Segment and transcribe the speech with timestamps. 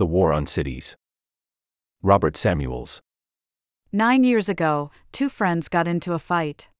[0.00, 0.96] The War on Cities.
[2.02, 3.02] Robert Samuels.
[3.92, 6.70] Nine years ago, two friends got into a fight.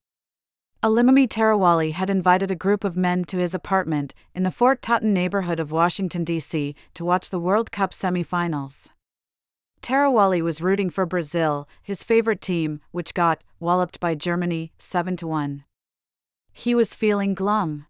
[0.83, 5.13] Alimami Tarawali had invited a group of men to his apartment in the Fort Totten
[5.13, 8.89] neighborhood of Washington, D.C., to watch the World Cup semifinals.
[9.83, 15.65] Tarawali was rooting for Brazil, his favorite team, which got walloped by Germany 7 1.
[16.55, 17.85] He was feeling glum.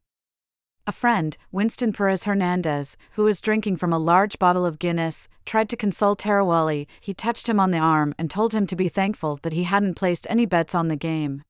[0.90, 5.68] A friend, Winston Perez Hernandez, who was drinking from a large bottle of Guinness, tried
[5.68, 6.88] to console Tarawali.
[7.00, 9.94] He touched him on the arm and told him to be thankful that he hadn't
[9.94, 11.44] placed any bets on the game.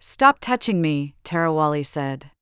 [0.00, 2.32] Stop touching me, Tarawali said.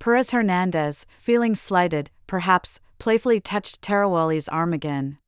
[0.00, 5.18] Perez Hernandez, feeling slighted, perhaps, playfully touched Tarawali's arm again.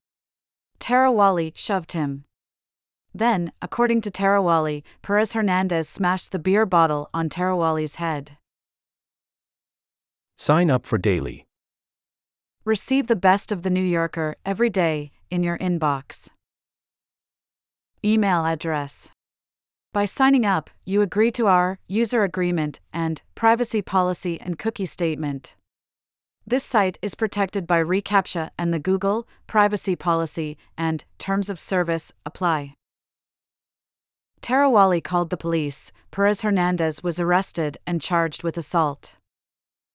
[0.80, 2.24] Tarawali shoved him.
[3.14, 8.36] Then, according to Tarawali, Perez Hernandez smashed the beer bottle on Tarawali's head.
[10.40, 11.44] Sign up for daily.
[12.64, 16.30] Receive the best of the New Yorker every day in your inbox.
[18.02, 19.10] Email address.
[19.92, 25.56] By signing up, you agree to our user agreement and privacy policy and cookie statement.
[26.46, 32.14] This site is protected by reCAPTCHA and the Google privacy policy and terms of service
[32.24, 32.72] apply.
[34.40, 35.92] Tarawali called the police.
[36.10, 39.16] Perez Hernandez was arrested and charged with assault.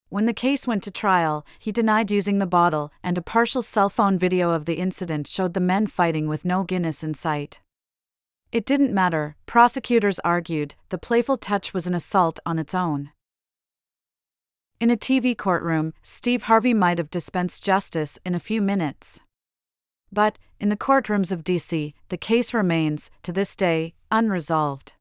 [0.09, 3.89] When the case went to trial, he denied using the bottle, and a partial cell
[3.89, 7.59] phone video of the incident showed the men fighting with no Guinness in sight.
[8.52, 13.12] It didn't matter, prosecutors argued, the playful touch was an assault on its own.
[14.80, 19.19] In a TV courtroom, Steve Harvey might have dispensed justice in a few minutes.
[20.12, 24.94] But, in the courtrooms of DC, the case remains, to this day, unresolved.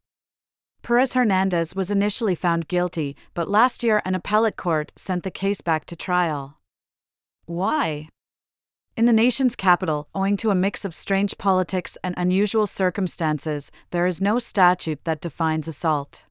[0.85, 5.63] Perez Hernandez was initially found guilty, but last year an appellate court sent the case
[5.63, 6.59] back to trial.
[7.47, 8.11] Why?
[8.95, 14.07] In the nation's capital, owing to a mix of strange politics and unusual circumstances, there
[14.07, 16.27] is no statute that defines assault.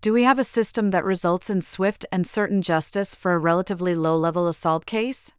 [0.00, 3.94] Do we have a system that results in swift and certain justice for a relatively
[3.94, 5.32] low level assault case?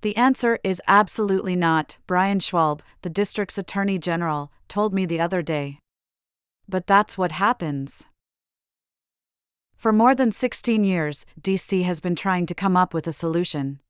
[0.00, 5.42] The answer is absolutely not, Brian Schwalb, the district's attorney general, told me the other
[5.42, 5.78] day.
[6.68, 8.04] But that's what happens.
[9.76, 13.80] For more than 16 years, DC has been trying to come up with a solution.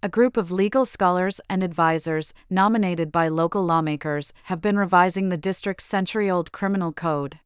[0.00, 5.36] A group of legal scholars and advisors, nominated by local lawmakers, have been revising the
[5.36, 7.40] district's century old criminal code.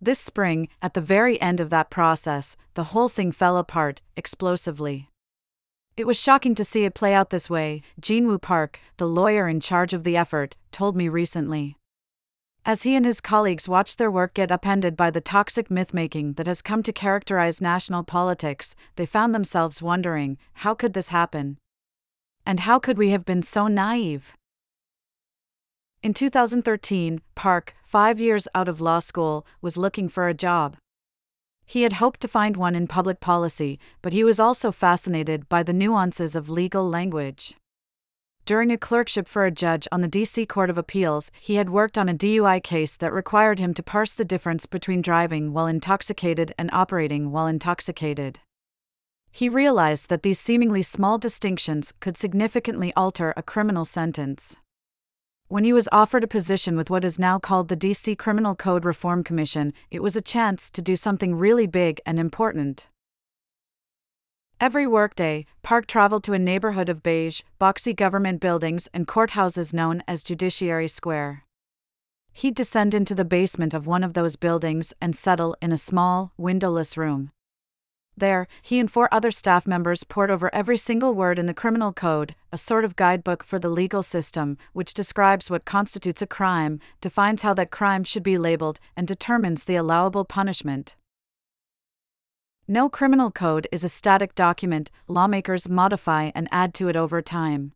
[0.00, 5.10] This spring, at the very end of that process, the whole thing fell apart, explosively.
[5.96, 9.60] It was shocking to see it play out this way, Jinwoo Park, the lawyer in
[9.60, 11.76] charge of the effort, told me recently.
[12.64, 16.46] As he and his colleagues watched their work get upended by the toxic mythmaking that
[16.46, 21.56] has come to characterize national politics, they found themselves wondering how could this happen?
[22.44, 24.34] And how could we have been so naive?
[26.02, 30.76] In 2013, Park, five years out of law school, was looking for a job.
[31.64, 35.62] He had hoped to find one in public policy, but he was also fascinated by
[35.62, 37.54] the nuances of legal language.
[38.50, 40.44] During a clerkship for a judge on the D.C.
[40.44, 44.12] Court of Appeals, he had worked on a DUI case that required him to parse
[44.12, 48.40] the difference between driving while intoxicated and operating while intoxicated.
[49.30, 54.56] He realized that these seemingly small distinctions could significantly alter a criminal sentence.
[55.46, 58.84] When he was offered a position with what is now called the DC Criminal Code
[58.84, 62.88] Reform Commission, it was a chance to do something really big and important.
[64.60, 70.02] Every workday, Park traveled to a neighborhood of beige, boxy government buildings and courthouses known
[70.06, 71.44] as Judiciary Square.
[72.34, 76.34] He'd descend into the basement of one of those buildings and settle in a small,
[76.36, 77.30] windowless room.
[78.14, 81.94] There, he and four other staff members pored over every single word in the criminal
[81.94, 86.80] code, a sort of guidebook for the legal system, which describes what constitutes a crime,
[87.00, 90.96] defines how that crime should be labeled, and determines the allowable punishment.
[92.70, 97.72] No criminal code is a static document, lawmakers modify and add to it over time.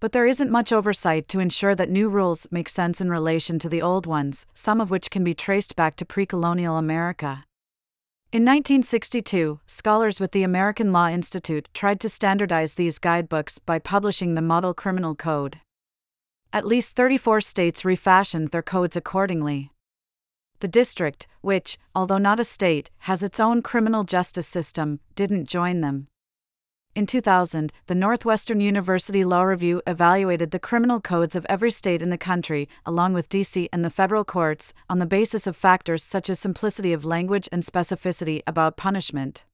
[0.00, 3.68] But there isn't much oversight to ensure that new rules make sense in relation to
[3.68, 7.44] the old ones, some of which can be traced back to pre colonial America.
[8.32, 14.34] In 1962, scholars with the American Law Institute tried to standardize these guidebooks by publishing
[14.34, 15.60] the Model Criminal Code.
[16.52, 19.70] At least 34 states refashioned their codes accordingly.
[20.60, 25.80] The district, which, although not a state, has its own criminal justice system, didn't join
[25.80, 26.06] them.
[26.94, 32.10] In 2000, the Northwestern University Law Review evaluated the criminal codes of every state in
[32.10, 36.28] the country, along with DC and the federal courts, on the basis of factors such
[36.28, 39.44] as simplicity of language and specificity about punishment.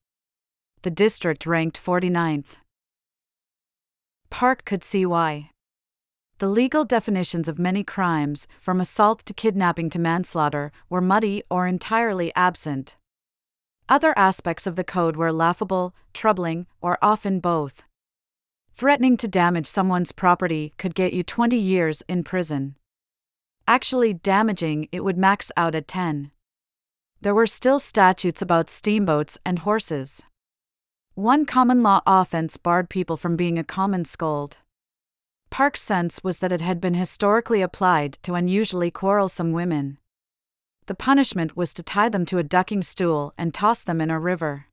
[0.83, 2.57] The district ranked 49th.
[4.31, 5.51] Park could see why.
[6.39, 11.67] The legal definitions of many crimes, from assault to kidnapping to manslaughter, were muddy or
[11.67, 12.99] entirely absent.
[13.89, 17.85] Other aspects of the code were laughable, troubling, or often both.
[18.75, 22.77] Threatening to damage someone's property could get you 20 years in prison.
[23.67, 26.33] Actually damaging it would max out at 10.
[27.23, 30.23] There were still statutes about steamboats and horses.
[31.15, 34.59] One common law offense barred people from being a common scold.
[35.51, 39.99] Park's sense was that it had been historically applied to unusually quarrelsome women.
[40.87, 44.21] The punishment was to tie them to a ducking stool and toss them in a
[44.21, 44.67] river.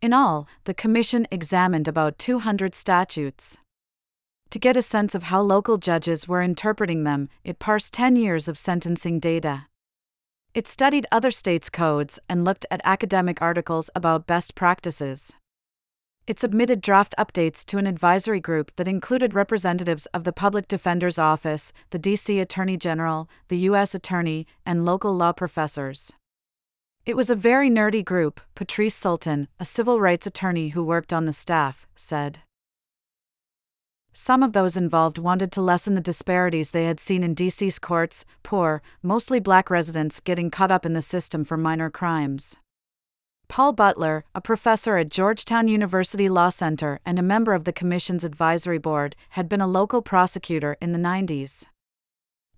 [0.00, 3.58] In all, the Commission examined about 200 statutes.
[4.50, 8.48] To get a sense of how local judges were interpreting them, it parsed 10 years
[8.48, 9.66] of sentencing data.
[10.54, 15.32] It studied other states' codes and looked at academic articles about best practices.
[16.30, 21.18] It submitted draft updates to an advisory group that included representatives of the Public Defender's
[21.18, 22.38] Office, the D.C.
[22.38, 23.96] Attorney General, the U.S.
[23.96, 26.12] Attorney, and local law professors.
[27.04, 31.24] It was a very nerdy group, Patrice Sultan, a civil rights attorney who worked on
[31.24, 32.38] the staff, said.
[34.12, 38.24] Some of those involved wanted to lessen the disparities they had seen in DC's courts
[38.44, 42.56] poor, mostly black residents getting caught up in the system for minor crimes.
[43.50, 48.22] Paul Butler, a professor at Georgetown University Law Center and a member of the Commission's
[48.22, 51.66] advisory board, had been a local prosecutor in the 90s.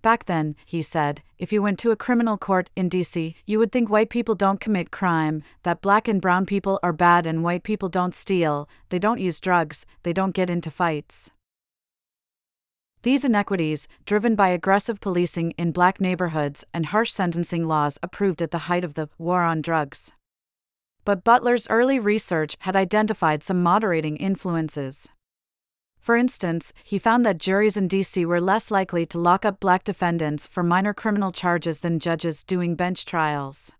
[0.02, 3.72] Back then, he said, if you went to a criminal court in DC, you would
[3.72, 7.62] think white people don't commit crime, that black and brown people are bad and white
[7.62, 11.30] people don't steal, they don't use drugs, they don't get into fights.
[13.02, 18.50] These inequities, driven by aggressive policing in black neighborhoods and harsh sentencing laws approved at
[18.50, 20.12] the height of the war on drugs.
[21.04, 25.08] But Butler's early research had identified some moderating influences.
[25.98, 28.24] For instance, he found that juries in D.C.
[28.26, 32.74] were less likely to lock up black defendants for minor criminal charges than judges doing
[32.74, 33.72] bench trials.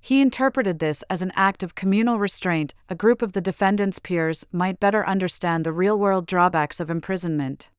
[0.00, 4.44] He interpreted this as an act of communal restraint, a group of the defendant's peers
[4.52, 7.70] might better understand the real world drawbacks of imprisonment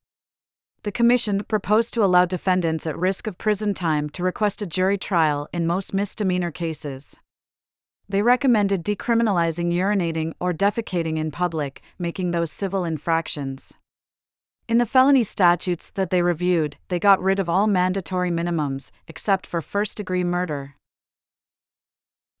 [0.82, 4.96] the Commission proposed to allow defendants at risk of prison time to request a jury
[4.96, 7.16] trial in most misdemeanor cases.
[8.10, 13.72] They recommended decriminalizing urinating or defecating in public, making those civil infractions.
[14.66, 19.46] In the felony statutes that they reviewed, they got rid of all mandatory minimums, except
[19.46, 20.74] for first degree murder.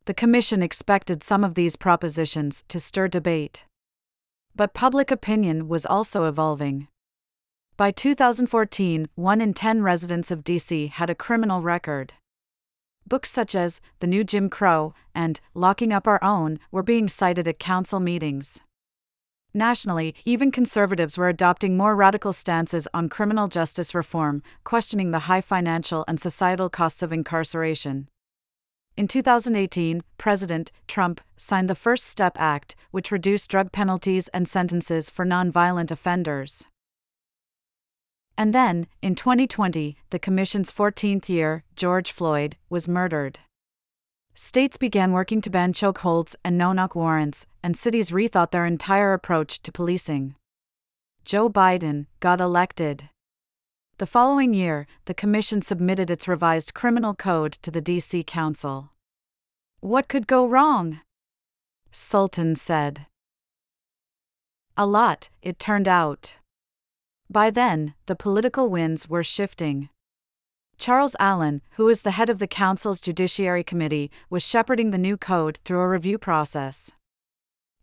[0.06, 3.64] The Commission expected some of these propositions to stir debate.
[4.56, 6.88] But public opinion was also evolving.
[7.76, 12.14] By 2014, 1 in 10 residents of DC had a criminal record.
[13.10, 17.48] Books such as The New Jim Crow and Locking Up Our Own were being cited
[17.48, 18.60] at council meetings.
[19.52, 25.40] Nationally, even conservatives were adopting more radical stances on criminal justice reform, questioning the high
[25.40, 28.06] financial and societal costs of incarceration.
[28.96, 35.10] In 2018, President Trump signed the First Step Act, which reduced drug penalties and sentences
[35.10, 36.64] for nonviolent offenders.
[38.40, 43.40] And then, in 2020, the Commission's 14th year, George Floyd, was murdered.
[44.34, 49.12] States began working to ban chokeholds and no knock warrants, and cities rethought their entire
[49.12, 50.36] approach to policing.
[51.22, 53.10] Joe Biden got elected.
[53.98, 58.22] The following year, the Commission submitted its revised criminal code to the D.C.
[58.22, 58.92] Council.
[59.80, 61.02] What could go wrong?
[61.90, 63.04] Sultan said.
[64.78, 66.38] A lot, it turned out.
[67.32, 69.88] By then, the political winds were shifting.
[70.78, 75.16] Charles Allen, who was the head of the Council's Judiciary Committee, was shepherding the new
[75.16, 76.90] code through a review process.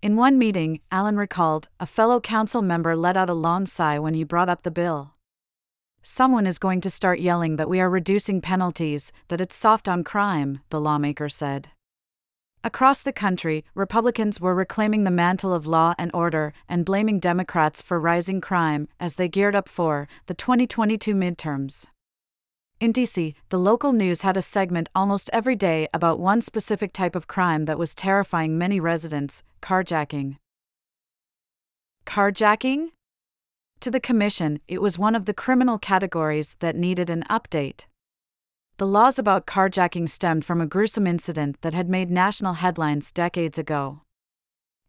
[0.02, 4.16] In one meeting, Allen recalled, a fellow council member let out a long sigh when
[4.16, 5.14] he brought up the bill.
[6.04, 10.04] Someone is going to start yelling that we are reducing penalties, that it's soft on
[10.04, 11.70] crime, the lawmaker said.
[12.68, 17.82] Across the country, Republicans were reclaiming the mantle of law and order and blaming Democrats
[17.82, 21.86] for rising crime as they geared up for the 2022 midterms.
[22.82, 27.16] In DC, the local news had a segment almost every day about one specific type
[27.16, 30.36] of crime that was terrifying many residents carjacking.
[32.06, 32.88] Carjacking?
[33.80, 37.86] To the Commission, it was one of the criminal categories that needed an update.
[38.78, 43.58] The laws about carjacking stemmed from a gruesome incident that had made national headlines decades
[43.58, 44.02] ago.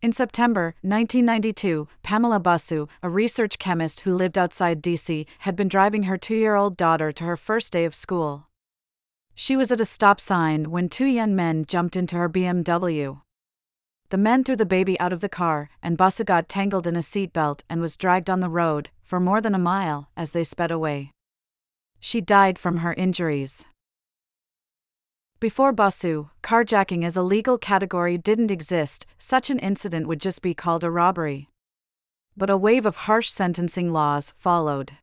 [0.03, 6.03] In September 1992, Pamela Basu, a research chemist who lived outside DC, had been driving
[6.03, 8.49] her two year old daughter to her first day of school.
[9.35, 13.23] She was at a stop sign when two young men jumped into her BMW.
[14.11, 16.99] The men threw the baby out of the car, and Basu got tangled in a
[16.99, 20.71] seatbelt and was dragged on the road for more than a mile as they sped
[20.71, 21.11] away.
[22.01, 23.65] She died from her injuries.
[25.41, 30.53] Before Basu, carjacking as a legal category didn't exist, such an incident would just be
[30.53, 31.49] called a robbery.
[32.37, 34.95] But a wave of harsh sentencing laws followed.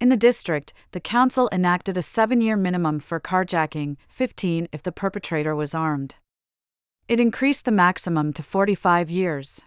[0.00, 4.92] In the district, the council enacted a seven year minimum for carjacking, 15 if the
[4.92, 6.14] perpetrator was armed.
[7.08, 9.62] It increased the maximum to 45 years.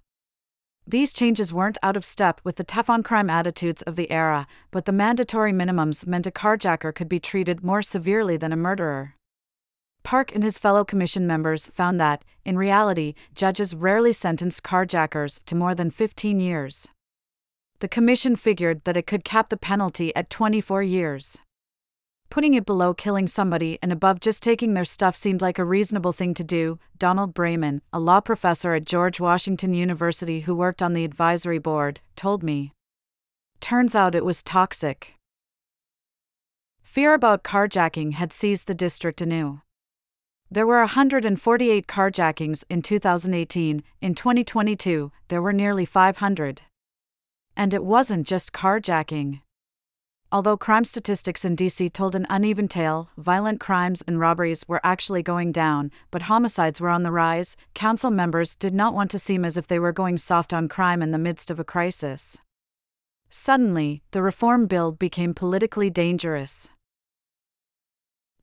[0.88, 4.48] These changes weren't out of step with the tough on crime attitudes of the era,
[4.72, 9.16] but the mandatory minimums meant a carjacker could be treated more severely than a murderer.
[10.04, 15.56] Park and his fellow commission members found that, in reality, judges rarely sentenced carjackers to
[15.56, 16.88] more than 15 years
[17.84, 21.38] the Commission figured that it could cap the penalty at 24 years.
[22.30, 26.14] Putting it below killing somebody and above just taking their stuff seemed like a reasonable
[26.14, 26.80] thing to do.
[26.98, 32.00] Donald Braman, a law professor at George Washington University who worked on the advisory board,
[32.16, 32.72] told me.
[33.60, 35.16] Turns out it was toxic.
[36.84, 39.60] Fear about carjacking had seized the district anew.
[40.54, 43.82] There were 148 carjackings in 2018.
[44.02, 46.62] In 2022, there were nearly 500.
[47.58, 49.42] And it wasn't just carjacking.
[50.32, 55.24] Although crime statistics in DC told an uneven tale, violent crimes and robberies were actually
[55.24, 59.44] going down, but homicides were on the rise, council members did not want to seem
[59.44, 62.38] as if they were going soft on crime in the midst of a crisis.
[63.32, 66.70] Suddenly, the reform bill became politically dangerous.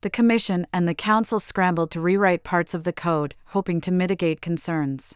[0.01, 4.41] The Commission and the Council scrambled to rewrite parts of the code, hoping to mitigate
[4.41, 5.15] concerns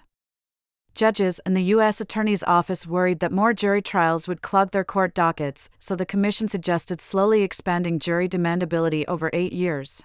[0.95, 2.01] judges and the U.S.
[2.01, 6.47] Attorney's Office worried that more jury trials would clog their court dockets, so the Commission
[6.47, 10.03] suggested slowly expanding jury demandability over eight years.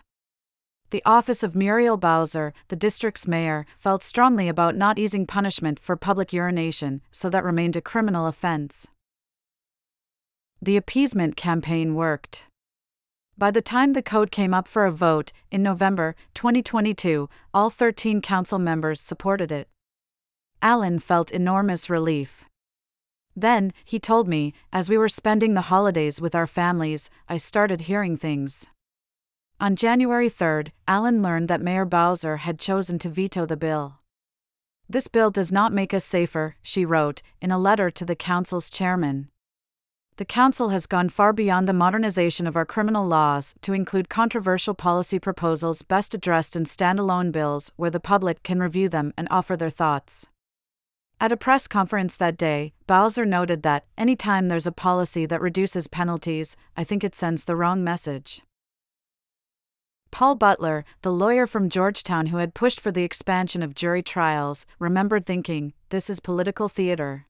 [0.90, 5.96] The office of Muriel Bowser, the district's mayor, felt strongly about not easing punishment for
[5.96, 8.88] public urination, so that remained a criminal offense.
[10.60, 12.46] The appeasement campaign worked.
[13.40, 18.20] By the time the code came up for a vote, in November 2022, all 13
[18.20, 19.66] council members supported it.
[20.60, 22.44] Allen felt enormous relief.
[23.34, 27.88] Then, he told me, as we were spending the holidays with our families, I started
[27.88, 28.66] hearing things.
[29.58, 34.00] On January 3, Allen learned that Mayor Bowser had chosen to veto the bill.
[34.86, 38.68] This bill does not make us safer, she wrote, in a letter to the Council's
[38.68, 39.30] chairman.
[40.20, 44.74] The Council has gone far beyond the modernization of our criminal laws to include controversial
[44.74, 49.56] policy proposals best addressed in standalone bills where the public can review them and offer
[49.56, 50.26] their thoughts.
[51.22, 55.88] At a press conference that day, Bowser noted that, anytime there's a policy that reduces
[55.88, 58.42] penalties, I think it sends the wrong message.
[60.10, 64.66] Paul Butler, the lawyer from Georgetown who had pushed for the expansion of jury trials,
[64.78, 67.24] remembered thinking, this is political theater.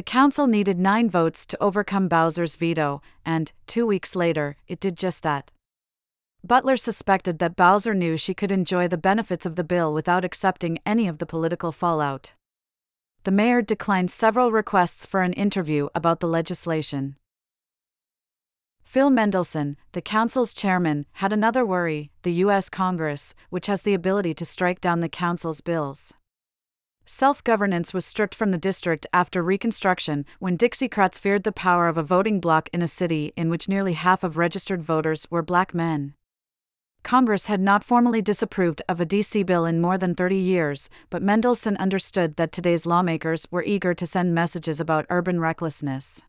[0.00, 4.96] The council needed nine votes to overcome Bowser's veto, and, two weeks later, it did
[4.96, 5.52] just that.
[6.42, 10.78] Butler suspected that Bowser knew she could enjoy the benefits of the bill without accepting
[10.86, 12.32] any of the political fallout
[13.24, 17.16] the mayor declined several requests for an interview about the legislation.
[18.82, 22.70] Phil Mendelson, the council's chairman, had another worry the U.S.
[22.70, 26.14] Congress, which has the ability to strike down the council's bills.
[27.12, 31.98] Self governance was stripped from the district after Reconstruction when Dixiecrats feared the power of
[31.98, 35.74] a voting bloc in a city in which nearly half of registered voters were black
[35.74, 36.14] men.
[37.02, 41.20] Congress had not formally disapproved of a DC bill in more than 30 years, but
[41.20, 46.22] Mendelson understood that today's lawmakers were eager to send messages about urban recklessness.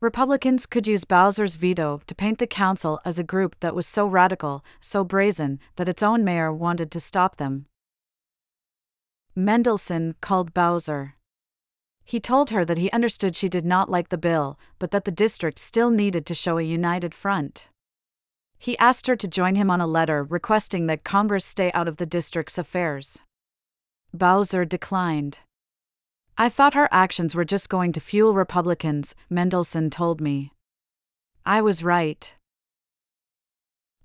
[0.00, 4.06] Republicans could use Bowser's veto to paint the council as a group that was so
[4.06, 7.64] radical, so brazen, that its own mayor wanted to stop them.
[9.36, 11.14] Mendelson called Bowser.
[12.04, 15.10] He told her that he understood she did not like the bill, but that the
[15.10, 17.68] district still needed to show a united front.
[18.58, 21.98] He asked her to join him on a letter requesting that Congress stay out of
[21.98, 23.18] the district's affairs.
[24.14, 25.40] Bowser declined.
[26.38, 30.52] I thought her actions were just going to fuel Republicans, Mendelson told me.
[31.44, 32.34] I was right.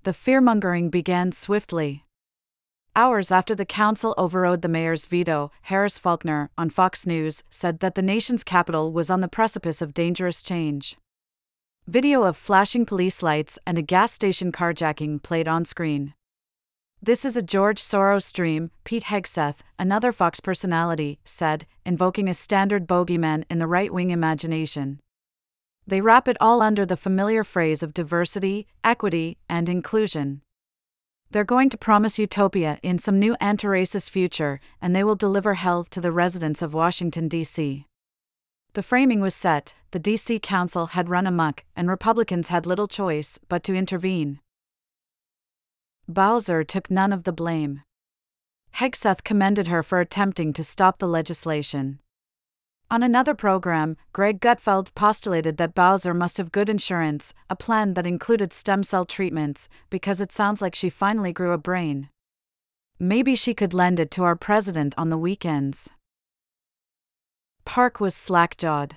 [0.02, 2.04] The fearmongering began swiftly.
[2.94, 7.94] Hours after the council overrode the mayor's veto, Harris Faulkner, on Fox News, said that
[7.94, 10.98] the nation's capital was on the precipice of dangerous change.
[11.86, 16.12] Video of flashing police lights and a gas station carjacking played on screen.
[17.00, 22.86] This is a George Soros stream, Pete Hegseth, another Fox personality, said, invoking a standard
[22.86, 25.00] bogeyman in the right wing imagination.
[25.86, 30.42] They wrap it all under the familiar phrase of diversity, equity, and inclusion.
[31.32, 35.54] They're going to promise utopia in some new anti racist future, and they will deliver
[35.54, 37.86] hell to the residents of Washington, D.C.
[38.74, 40.38] The framing was set, the D.C.
[40.40, 44.40] Council had run amok, and Republicans had little choice but to intervene.
[46.06, 47.80] Bowser took none of the blame.
[48.76, 51.98] Hegseth commended her for attempting to stop the legislation.
[52.92, 58.06] On another program, Greg Gutfeld postulated that Bowser must have good insurance, a plan that
[58.06, 62.10] included stem cell treatments, because it sounds like she finally grew a brain.
[62.98, 65.88] Maybe she could lend it to our president on the weekends.
[67.64, 68.96] Park was slack jawed.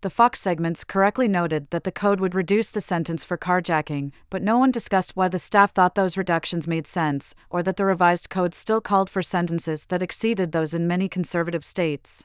[0.00, 4.42] The Fox segments correctly noted that the code would reduce the sentence for carjacking, but
[4.42, 8.30] no one discussed why the staff thought those reductions made sense, or that the revised
[8.30, 12.24] code still called for sentences that exceeded those in many conservative states.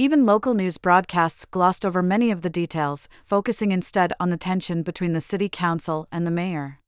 [0.00, 4.84] Even local news broadcasts glossed over many of the details, focusing instead on the tension
[4.84, 6.78] between the city council and the mayor.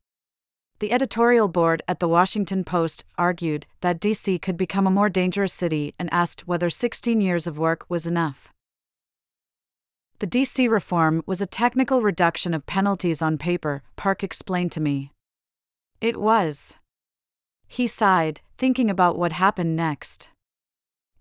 [0.79, 5.53] The editorial board at the Washington Post argued that DC could become a more dangerous
[5.53, 8.53] city and asked whether 16 years of work was enough.
[10.21, 15.11] The DC reform was a technical reduction of penalties on paper, Park explained to me.
[16.01, 16.77] It was.
[17.67, 20.29] He sighed, thinking about what happened next.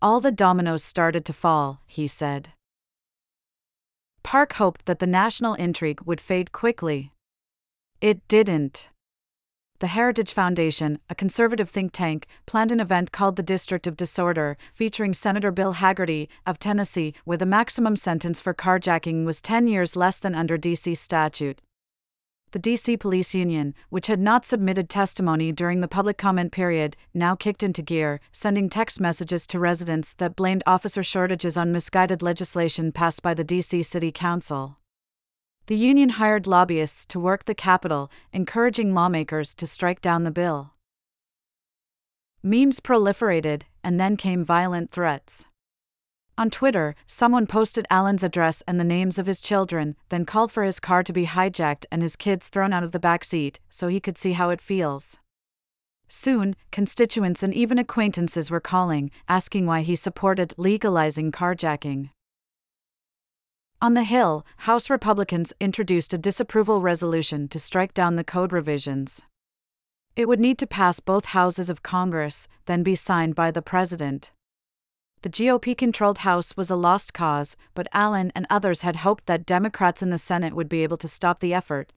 [0.01, 2.53] All the dominoes started to fall, he said.
[4.23, 7.11] Park hoped that the national intrigue would fade quickly.
[7.99, 8.89] It didn't.
[9.79, 14.57] The Heritage Foundation, a conservative think tank, planned an event called the District of Disorder,
[14.73, 19.95] featuring Senator Bill Hagerty of Tennessee, where the maximum sentence for carjacking was 10 years
[19.97, 20.95] less than under D.C.
[20.95, 21.61] statute
[22.51, 27.35] the DC Police Union, which had not submitted testimony during the public comment period, now
[27.35, 32.91] kicked into gear, sending text messages to residents that blamed officer shortages on misguided legislation
[32.91, 34.77] passed by the DC City Council.
[35.67, 40.73] The union hired lobbyists to work the Capitol, encouraging lawmakers to strike down the bill.
[42.41, 45.45] Memes proliferated, and then came violent threats.
[46.39, 50.63] On Twitter, someone posted Allen's address and the names of his children, then called for
[50.63, 53.89] his car to be hijacked and his kids thrown out of the back seat so
[53.89, 55.17] he could see how it feels.
[56.07, 62.11] Soon, constituents and even acquaintances were calling, asking why he supported legalizing carjacking.
[63.81, 69.23] On the Hill, House Republicans introduced a disapproval resolution to strike down the code revisions.
[70.15, 74.31] It would need to pass both houses of Congress, then be signed by the President.
[75.21, 79.45] The GOP controlled House was a lost cause, but Allen and others had hoped that
[79.45, 81.91] Democrats in the Senate would be able to stop the effort.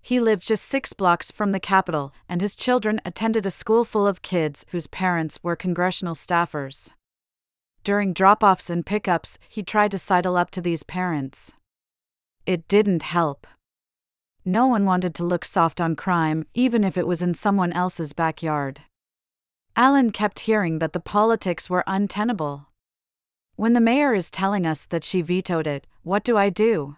[0.00, 4.06] He lived just six blocks from the Capitol, and his children attended a school full
[4.06, 6.90] of kids whose parents were congressional staffers.
[7.82, 11.52] During drop offs and pickups, he tried to sidle up to these parents.
[12.46, 13.46] It didn't help.
[14.44, 18.12] No one wanted to look soft on crime, even if it was in someone else's
[18.12, 18.82] backyard.
[19.78, 22.66] Allen kept hearing that the politics were untenable.
[23.54, 26.96] When the mayor is telling us that she vetoed it, what do I do?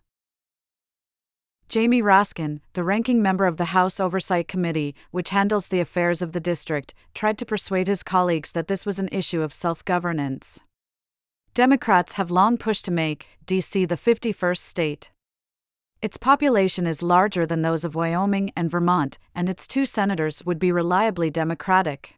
[1.68, 6.32] Jamie Raskin, the ranking member of the House Oversight Committee, which handles the affairs of
[6.32, 10.58] the district, tried to persuade his colleagues that this was an issue of self governance.
[11.52, 13.84] Democrats have long pushed to make D.C.
[13.84, 15.10] the 51st state.
[16.00, 20.58] Its population is larger than those of Wyoming and Vermont, and its two senators would
[20.58, 22.14] be reliably Democratic.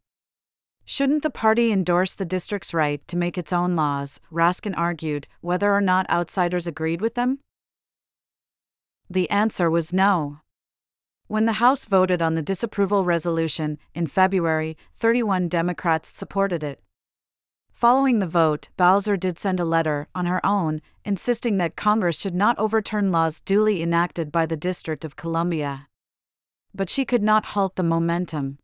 [0.85, 4.21] Shouldn't the party endorse the district's right to make its own laws?
[4.31, 7.39] Raskin argued, whether or not outsiders agreed with them?
[9.09, 10.41] The answer was no.
[11.29, 16.81] When the House voted on the disapproval resolution in February, 31 Democrats supported it.
[17.73, 22.35] Following the vote, Bowser did send a letter on her own, insisting that Congress should
[22.35, 25.89] not overturn laws duly enacted by the District of Columbia.
[26.75, 28.59] But she could not halt the momentum.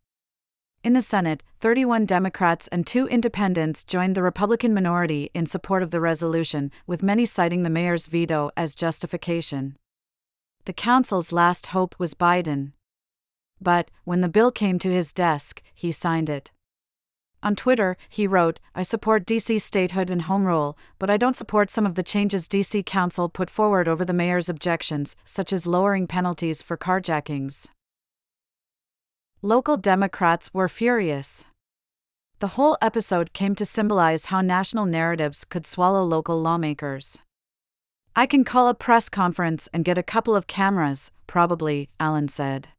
[0.85, 5.91] In the Senate, 31 Democrats and two independents joined the Republican minority in support of
[5.91, 9.77] the resolution, with many citing the mayor's veto as justification.
[10.67, 12.73] The council's last hope was Biden.
[13.61, 16.53] But, when the bill came to his desk, he signed it.
[17.43, 21.71] On Twitter, he wrote, I support DC statehood and home rule, but I don't support
[21.71, 26.07] some of the changes DC Council put forward over the mayor's objections, such as lowering
[26.07, 27.67] penalties for carjackings.
[29.43, 31.45] Local Democrats were furious.
[32.41, 37.19] The whole episode came to symbolize how national narratives could swallow local lawmakers.
[38.17, 42.71] I can call a press conference and get a couple of cameras, probably, Allen said.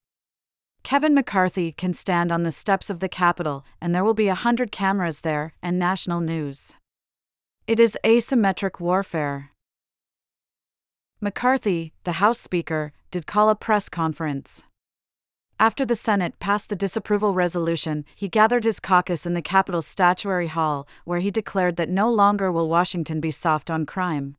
[0.83, 4.35] Kevin McCarthy can stand on the steps of the Capitol, and there will be a
[4.35, 6.73] hundred cameras there, and national news.
[7.67, 9.51] It is asymmetric warfare.
[11.21, 14.63] McCarthy, the House Speaker, did call a press conference.
[15.61, 20.47] After the Senate passed the disapproval resolution, he gathered his caucus in the Capitol's Statuary
[20.47, 24.37] Hall, where he declared that no longer will Washington be soft on crime.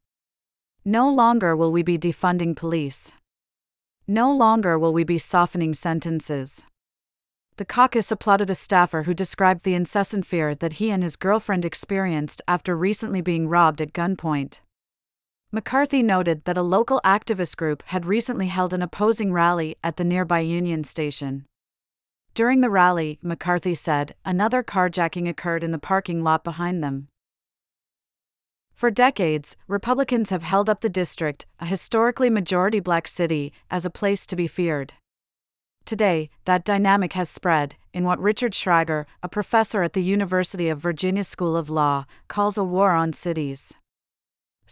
[0.82, 3.12] No longer will we be defunding police.
[4.06, 6.64] No longer will we be softening sentences.
[7.58, 11.66] The caucus applauded a staffer who described the incessant fear that he and his girlfriend
[11.66, 14.62] experienced after recently being robbed at gunpoint.
[15.52, 20.04] McCarthy noted that a local activist group had recently held an opposing rally at the
[20.04, 21.44] nearby Union Station.
[22.34, 27.08] During the rally, McCarthy said, another carjacking occurred in the parking lot behind them.
[28.72, 33.90] For decades, Republicans have held up the district, a historically majority black city, as a
[33.90, 34.92] place to be feared.
[35.84, 40.78] Today, that dynamic has spread in what Richard Schragger, a professor at the University of
[40.78, 43.74] Virginia School of Law, calls a war on cities.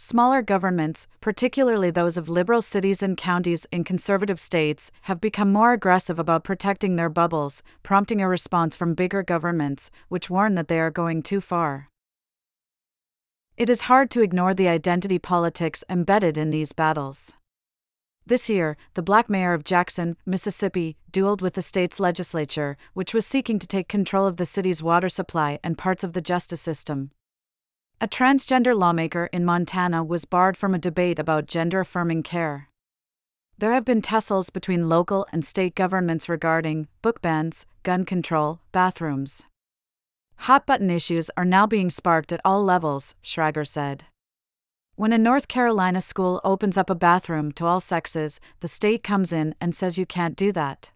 [0.01, 5.73] Smaller governments, particularly those of liberal cities and counties in conservative states, have become more
[5.73, 10.79] aggressive about protecting their bubbles, prompting a response from bigger governments, which warn that they
[10.79, 11.89] are going too far.
[13.57, 17.33] It is hard to ignore the identity politics embedded in these battles.
[18.25, 23.27] This year, the black mayor of Jackson, Mississippi, dueled with the state's legislature, which was
[23.27, 27.11] seeking to take control of the city's water supply and parts of the justice system.
[28.01, 32.69] A transgender lawmaker in Montana was barred from a debate about gender affirming care.
[33.57, 39.43] There have been tussles between local and state governments regarding book bans, gun control, bathrooms.
[40.47, 44.05] Hot button issues are now being sparked at all levels, Schragger said.
[44.95, 49.33] When a North Carolina school opens up a bathroom to all sexes, the state comes
[49.33, 50.93] in and says you can't do that.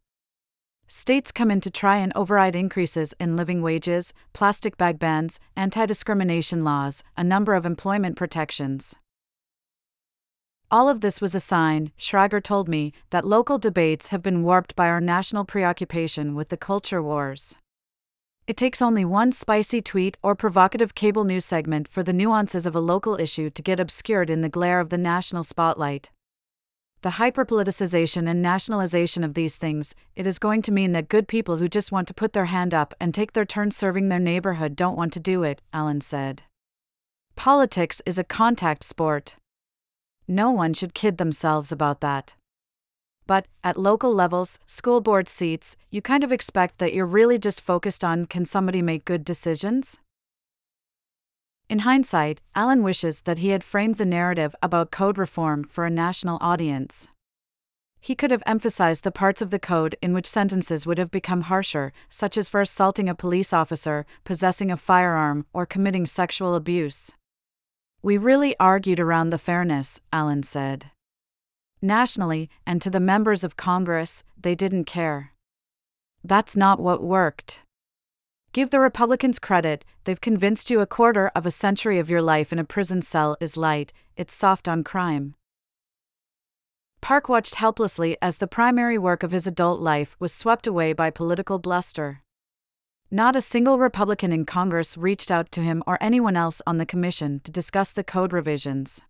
[0.96, 5.88] States come in to try and override increases in living wages, plastic bag bans, anti
[5.88, 8.94] discrimination laws, a number of employment protections.
[10.70, 14.76] All of this was a sign, Schragger told me, that local debates have been warped
[14.76, 17.56] by our national preoccupation with the culture wars.
[18.46, 22.76] It takes only one spicy tweet or provocative cable news segment for the nuances of
[22.76, 26.12] a local issue to get obscured in the glare of the national spotlight
[27.04, 31.58] the hyperpoliticization and nationalization of these things, it is going to mean that good people
[31.58, 34.74] who just want to put their hand up and take their turn serving their neighborhood
[34.74, 36.44] don't want to do it, Allen said.
[37.36, 39.36] Politics is a contact sport.
[40.30, 42.36] No one should kid themselves about that.
[43.28, 47.60] But, at local levels, school board seats, you kind of expect that you're really just
[47.60, 50.00] focused on can somebody make good decisions?
[51.70, 55.90] In hindsight, Allen wishes that he had framed the narrative about code reform for a
[55.90, 57.08] national audience.
[58.00, 61.44] He could have emphasized the parts of the code in which sentences would have become
[61.44, 67.12] harsher, such as for assaulting a police officer, possessing a firearm, or committing sexual abuse.
[68.02, 70.92] We really argued around the fairness, Allen said.
[71.82, 75.32] Nationally, and to the members of Congress, they didn't care.
[76.26, 77.62] That's not what worked.
[78.54, 82.54] Give the Republicans credit, they've convinced you a quarter of a century of your life
[82.54, 85.34] in a prison cell is light, it's soft on crime.
[87.02, 91.10] Park watched helplessly as the primary work of his adult life was swept away by
[91.10, 92.22] political bluster.
[93.10, 96.86] Not a single Republican in Congress reached out to him or anyone else on the
[96.86, 99.02] commission to discuss the code revisions.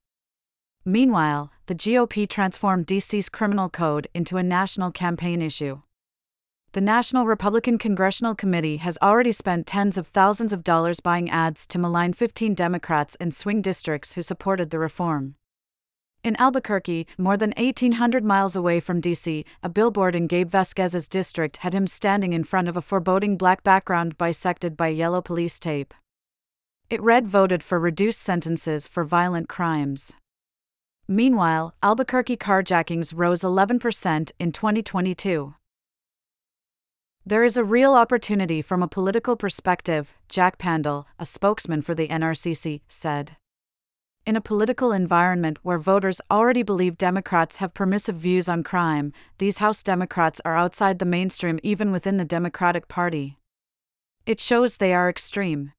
[0.85, 5.81] Meanwhile, the GOP transformed DC's criminal code into a national campaign issue
[6.73, 11.67] the National Republican Congressional Committee has already spent tens of thousands of dollars buying ads
[11.67, 15.35] to malign 15 Democrats in swing districts who supported the reform.
[16.23, 21.57] In Albuquerque, more than 1,800 miles away from D.C., a billboard in Gabe Vasquez's district
[21.57, 25.93] had him standing in front of a foreboding black background bisected by yellow police tape.
[26.89, 30.11] It read voted for reduced sentences for violent crimes.
[31.07, 35.53] Meanwhile, Albuquerque carjackings rose 11% in 2022.
[37.25, 42.09] There is a real opportunity from a political perspective, Jack Pandol, a spokesman for the
[42.09, 43.37] NRCC, said.
[44.25, 49.59] In a political environment where voters already believe Democrats have permissive views on crime, these
[49.59, 53.37] House Democrats are outside the mainstream even within the Democratic Party.
[54.25, 55.71] It shows they are extreme.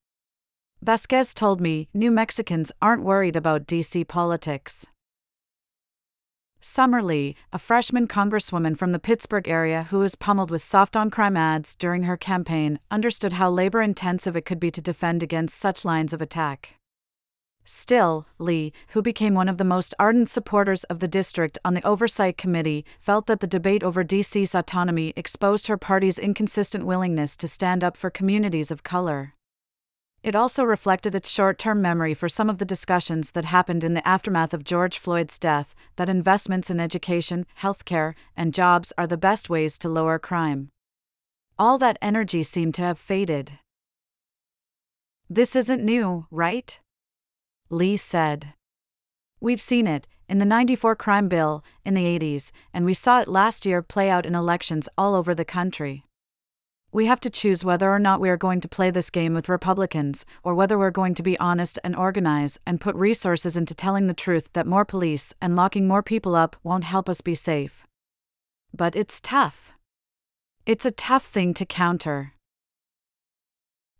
[0.80, 4.86] Vasquez told me New Mexicans aren't worried about DC politics.
[6.66, 11.10] Summer Lee, a freshman congresswoman from the Pittsburgh area who was pummeled with soft on
[11.10, 15.58] crime ads during her campaign, understood how labor intensive it could be to defend against
[15.58, 16.76] such lines of attack.
[17.66, 21.86] Still, Lee, who became one of the most ardent supporters of the district on the
[21.86, 27.46] Oversight Committee, felt that the debate over DC's autonomy exposed her party's inconsistent willingness to
[27.46, 29.34] stand up for communities of color.
[30.24, 33.92] It also reflected its short term memory for some of the discussions that happened in
[33.92, 39.18] the aftermath of George Floyd's death that investments in education, healthcare, and jobs are the
[39.18, 40.70] best ways to lower crime.
[41.58, 43.58] All that energy seemed to have faded.
[45.28, 46.80] This isn't new, right?
[47.68, 48.54] Lee said.
[49.40, 53.28] We've seen it, in the 94 crime bill, in the 80s, and we saw it
[53.28, 56.06] last year play out in elections all over the country
[56.94, 59.48] we have to choose whether or not we are going to play this game with
[59.48, 64.06] Republicans, or whether we're going to be honest and organize and put resources into telling
[64.06, 67.84] the truth that more police and locking more people up won't help us be safe.
[68.72, 69.72] But it's tough.
[70.66, 72.34] It's a tough thing to counter.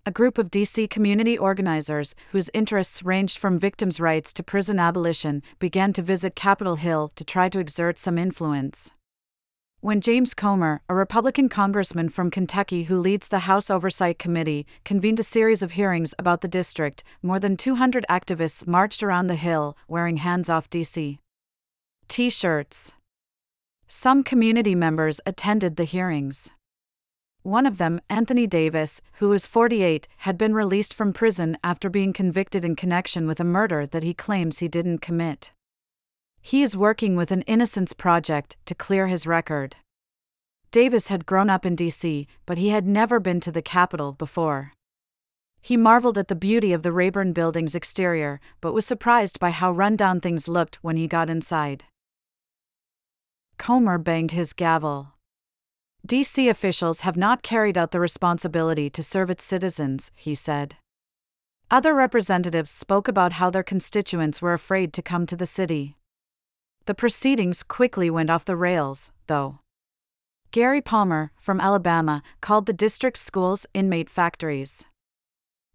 [0.07, 5.42] A group of DC community organizers, whose interests ranged from victims' rights to prison abolition,
[5.59, 8.92] began to visit Capitol Hill to try to exert some influence
[9.85, 15.20] when James Comer, a Republican congressman from Kentucky who leads the House Oversight Committee, convened
[15.20, 19.77] a series of hearings about the district, more than 200 activists marched around the Hill
[19.87, 21.18] wearing Hands Off DC
[22.09, 22.94] t shirts.
[23.87, 26.51] Some community members attended the hearings.
[27.42, 32.14] One of them, Anthony Davis, who was 48, had been released from prison after being
[32.14, 35.53] convicted in connection with a murder that he claims he didn't commit.
[36.46, 39.76] He is working with an Innocence Project to clear his record.
[40.70, 44.74] Davis had grown up in D.C., but he had never been to the Capitol before.
[45.62, 49.72] He marveled at the beauty of the Rayburn building's exterior, but was surprised by how
[49.72, 51.85] rundown things looked when he got inside.
[53.57, 55.14] Comer banged his gavel.
[56.07, 60.76] DC officials have not carried out the responsibility to serve its citizens, he said.
[61.70, 65.96] Other representatives spoke about how their constituents were afraid to come to the city.
[66.87, 69.61] The proceedings quickly went off the rails, though.
[70.51, 74.85] Gary Palmer, from Alabama, called the district schools inmate factories.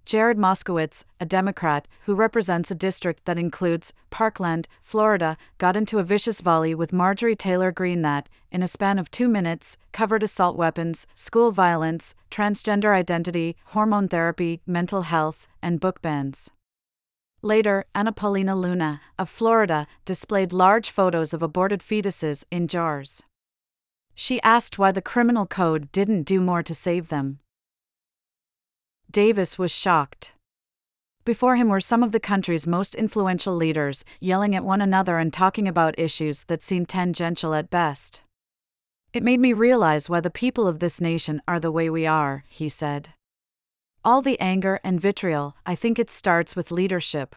[0.06, 6.04] Jared Moskowitz, a Democrat who represents a district that includes Parkland, Florida, got into a
[6.04, 10.56] vicious volley with Marjorie Taylor Greene that, in a span of two minutes, covered assault
[10.56, 16.52] weapons, school violence, transgender identity, hormone therapy, mental health, and book bans.
[17.41, 23.23] Later, Anna Paulina Luna, of Florida, displayed large photos of aborted fetuses in jars.
[24.13, 27.39] She asked why the criminal code didn't do more to save them.
[29.10, 30.34] Davis was shocked.
[31.23, 35.32] Before him were some of the country's most influential leaders, yelling at one another and
[35.32, 38.23] talking about issues that seemed tangential at best.
[39.13, 42.43] It made me realize why the people of this nation are the way we are,
[42.49, 43.13] he said.
[44.04, 47.36] All the anger and vitriol, I think it starts with leadership.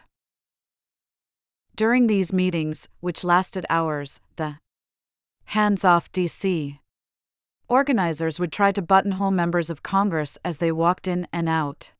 [1.75, 4.59] During these meetings, which lasted hours, the
[5.45, 6.79] hands off DC
[7.67, 11.91] organizers would try to buttonhole members of Congress as they walked in and out.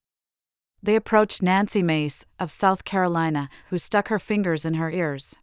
[0.81, 5.35] They approached Nancy Mace, of South Carolina, who stuck her fingers in her ears.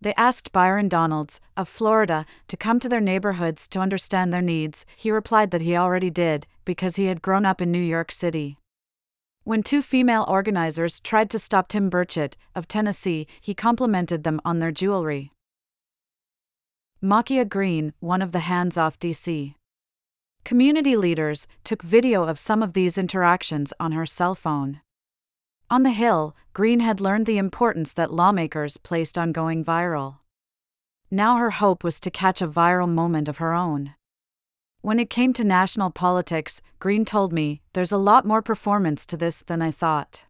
[0.00, 4.84] They asked Byron Donalds, of Florida, to come to their neighborhoods to understand their needs.
[4.96, 8.58] He replied that he already did, because he had grown up in New York City.
[9.44, 14.58] When two female organizers tried to stop Tim Burchett, of Tennessee, he complimented them on
[14.58, 15.32] their jewelry.
[17.02, 19.54] Makia Green, one of the Hands Off DC
[20.44, 24.80] community leaders, took video of some of these interactions on her cell phone.
[25.68, 30.18] On the Hill, Green had learned the importance that lawmakers placed on going viral.
[31.10, 33.94] Now her hope was to catch a viral moment of her own.
[34.82, 39.16] When it came to national politics, Green told me, there's a lot more performance to
[39.16, 40.26] this than I thought.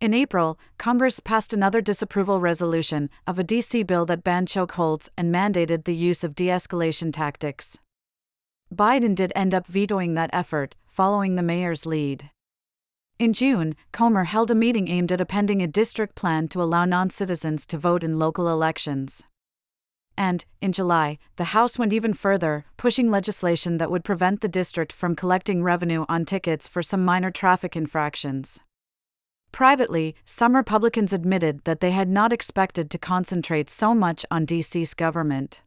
[0.00, 5.32] In April, Congress passed another disapproval resolution of a DC bill that banned chokeholds and
[5.32, 7.78] mandated the use of de escalation tactics.
[8.74, 12.30] Biden did end up vetoing that effort, following the mayor's lead.
[13.20, 17.10] In June, Comer held a meeting aimed at appending a district plan to allow non
[17.10, 19.24] citizens to vote in local elections.
[20.16, 24.90] And, in July, the House went even further, pushing legislation that would prevent the district
[24.90, 28.58] from collecting revenue on tickets for some minor traffic infractions.
[29.52, 34.94] Privately, some Republicans admitted that they had not expected to concentrate so much on DC's
[34.94, 35.60] government.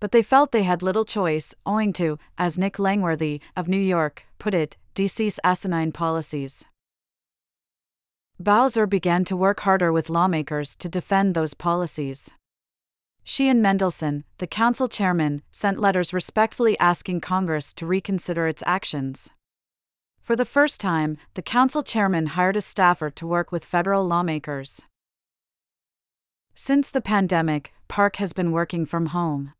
[0.00, 4.24] But they felt they had little choice, owing to, as Nick Langworthy, of New York,
[4.38, 6.66] put it, DC's asinine policies.
[8.40, 12.30] Bowser began to work harder with lawmakers to defend those policies.
[13.24, 19.30] She and Mendelson, the council chairman, sent letters respectfully asking Congress to reconsider its actions.
[20.22, 24.82] For the first time, the council chairman hired a staffer to work with federal lawmakers.
[26.54, 29.52] Since the pandemic, Park has been working from home.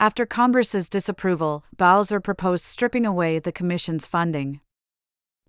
[0.00, 4.60] After Congress's disapproval, Bowser proposed stripping away the Commission's funding.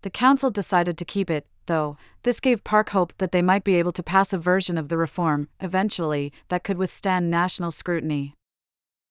[0.02, 1.98] The council decided to keep it, though.
[2.24, 4.98] This gave Park hope that they might be able to pass a version of the
[4.98, 8.36] reform, eventually, that could withstand national scrutiny.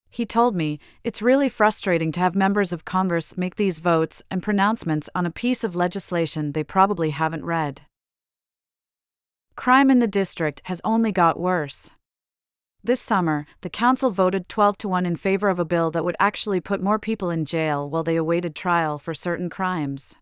[0.09, 4.40] He told me, It's really frustrating to have members of Congress make these votes and
[4.40, 7.83] pronouncements on a piece of legislation they probably haven't read.
[9.57, 11.90] Crime in the district has only got worse.
[12.87, 16.16] This summer, the council voted 12 to 1 in favor of a bill that would
[16.20, 20.14] actually put more people in jail while they awaited trial for certain crimes.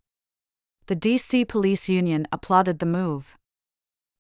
[0.87, 3.37] The DC Police Union applauded the move.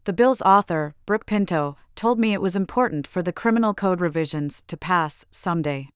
[0.07, 4.65] The bill's author, Brooke Pinto, told me it was important for the criminal code revisions
[4.67, 5.91] to pass someday.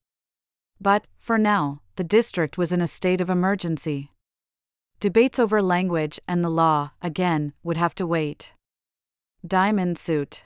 [0.81, 4.13] But, for now, the district was in a state of emergency.
[5.01, 8.53] Debates over language and the law, again, would have to wait.
[9.45, 10.45] Diamond Suit